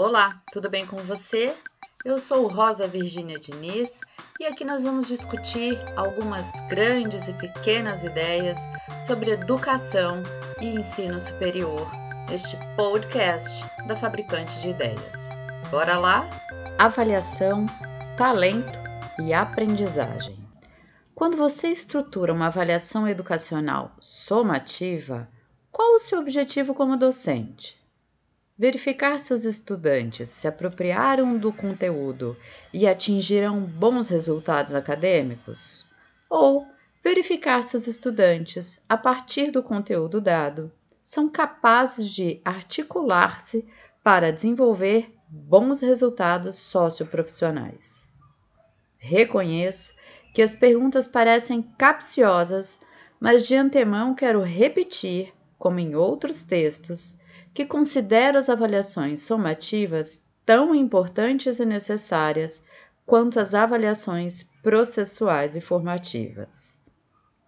[0.00, 1.54] Olá, tudo bem com você?
[2.04, 4.00] Eu sou Rosa Virgínia Diniz
[4.40, 8.58] e aqui nós vamos discutir algumas grandes e pequenas ideias
[9.06, 10.20] sobre educação
[10.60, 11.88] e ensino superior
[12.28, 15.28] neste podcast da Fabricante de Ideias.
[15.70, 16.28] Bora lá?
[16.76, 17.64] Avaliação,
[18.16, 18.76] talento
[19.22, 20.36] e aprendizagem.
[21.14, 25.28] Quando você estrutura uma avaliação educacional somativa,
[25.70, 27.83] qual o seu objetivo como docente?
[28.56, 32.36] Verificar se os estudantes se apropriaram do conteúdo
[32.72, 35.84] e atingiram bons resultados acadêmicos?
[36.30, 36.64] Ou
[37.02, 40.70] verificar se os estudantes, a partir do conteúdo dado,
[41.02, 43.66] são capazes de articular-se
[44.04, 48.08] para desenvolver bons resultados socioprofissionais?
[48.96, 49.96] Reconheço
[50.32, 52.80] que as perguntas parecem capciosas,
[53.18, 57.18] mas de antemão quero repetir, como em outros textos,
[57.54, 62.66] que considero as avaliações somativas tão importantes e necessárias
[63.06, 66.78] quanto as avaliações processuais e formativas.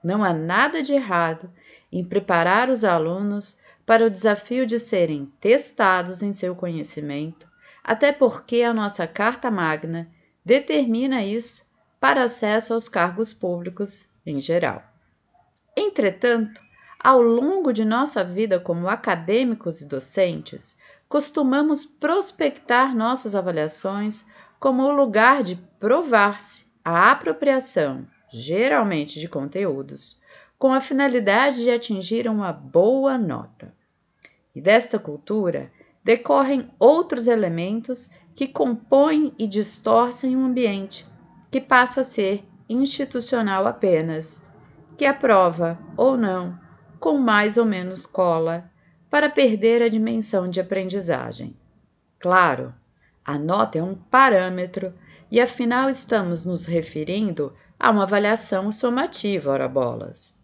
[0.04, 1.52] Não há nada de errado
[1.90, 7.46] em preparar os alunos para o desafio de serem testados em seu conhecimento,
[7.82, 10.08] até porque a nossa Carta Magna
[10.44, 14.82] determina isso para acesso aos cargos públicos em geral.
[15.76, 16.60] Entretanto,
[16.98, 24.24] ao longo de nossa vida como acadêmicos e docentes, costumamos prospectar nossas avaliações
[24.58, 30.20] como o lugar de provar-se a apropriação, geralmente de conteúdos,
[30.58, 33.74] com a finalidade de atingir uma boa nota.
[34.54, 35.70] E desta cultura
[36.02, 41.06] decorrem outros elementos que compõem e distorcem um ambiente,
[41.50, 44.50] que passa a ser institucional apenas,
[44.96, 46.65] que aprova ou não
[47.06, 48.68] com mais ou menos cola
[49.08, 51.56] para perder a dimensão de aprendizagem.
[52.18, 52.74] Claro,
[53.24, 54.92] a nota é um parâmetro
[55.30, 60.36] e afinal estamos nos referindo a uma avaliação somativa, ora bolas.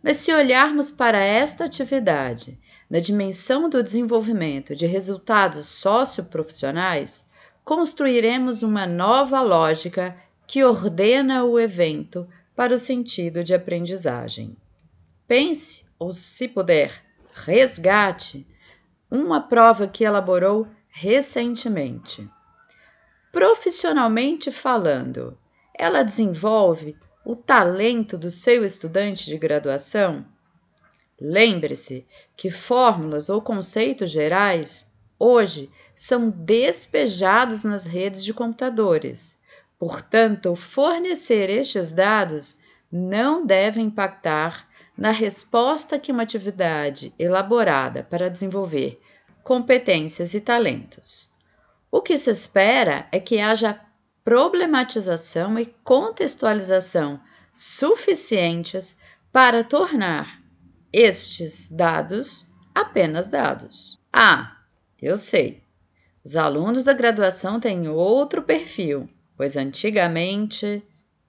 [0.00, 2.56] Mas se olharmos para esta atividade
[2.88, 7.28] na dimensão do desenvolvimento de resultados socioprofissionais,
[7.64, 10.16] construiremos uma nova lógica
[10.46, 12.24] que ordena o evento
[12.54, 14.56] para o sentido de aprendizagem.
[15.26, 18.46] Pense ou, se puder, resgate
[19.10, 22.28] uma prova que elaborou recentemente.
[23.32, 25.36] Profissionalmente falando,
[25.76, 30.24] ela desenvolve o talento do seu estudante de graduação?
[31.20, 32.06] Lembre-se
[32.36, 39.38] que fórmulas ou conceitos gerais hoje são despejados nas redes de computadores.
[39.78, 42.56] Portanto, fornecer estes dados
[42.90, 49.00] não deve impactar na resposta que uma atividade elaborada para desenvolver
[49.42, 51.30] competências e talentos.
[51.90, 53.80] O que se espera é que haja
[54.24, 57.20] problematização e contextualização
[57.52, 58.98] suficientes
[59.30, 60.42] para tornar
[60.92, 64.00] estes dados apenas dados.
[64.12, 64.56] Ah,
[65.00, 65.62] eu sei.
[66.24, 70.82] Os alunos da graduação têm outro perfil, pois antigamente,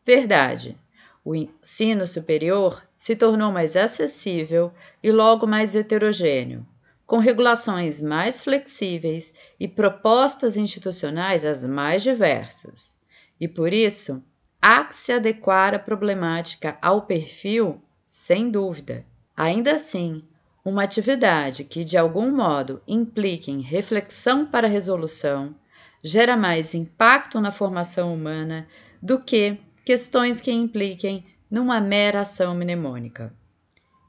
[0.06, 0.78] verdade,
[1.24, 4.72] o ensino superior se tornou mais acessível
[5.04, 6.66] e logo mais heterogêneo,
[7.06, 12.98] com regulações mais flexíveis e propostas institucionais as mais diversas.
[13.40, 14.24] E por isso,
[14.62, 19.06] há que se adequar a problemática ao perfil, sem dúvida.
[19.36, 20.24] Ainda assim,
[20.64, 25.54] uma atividade que de algum modo implique em reflexão para resolução
[26.02, 28.68] gera mais impacto na formação humana
[29.02, 33.34] do que questões que impliquem numa mera ação mnemônica.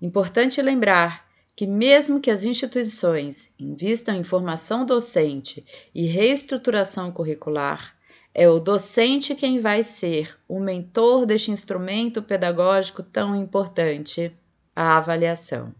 [0.03, 1.25] Importante lembrar
[1.55, 5.65] que, mesmo que as instituições invistam em formação docente
[5.95, 7.95] e reestruturação curricular,
[8.34, 14.37] é o docente quem vai ser o mentor deste instrumento pedagógico tão importante,
[14.75, 15.73] a avaliação.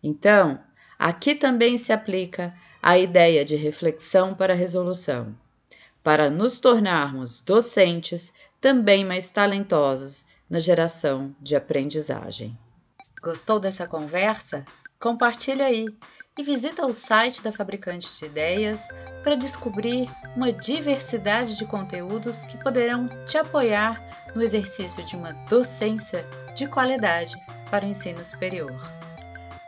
[0.00, 0.60] Então,
[0.96, 5.34] aqui também se aplica a ideia de reflexão para resolução,
[6.04, 10.24] para nos tornarmos docentes também mais talentosos
[10.54, 12.56] na geração de aprendizagem.
[13.20, 14.64] Gostou dessa conversa?
[15.00, 15.88] Compartilha aí
[16.38, 18.86] e visita o site da Fabricante de Ideias
[19.24, 24.00] para descobrir uma diversidade de conteúdos que poderão te apoiar
[24.32, 26.24] no exercício de uma docência
[26.54, 27.34] de qualidade
[27.68, 28.80] para o ensino superior.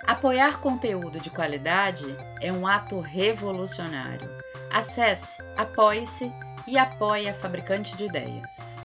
[0.07, 2.07] Apoiar conteúdo de qualidade
[2.41, 4.31] é um ato revolucionário.
[4.73, 6.33] Acesse, apoie-se
[6.65, 8.75] e apoie a Fabricante de Ideias.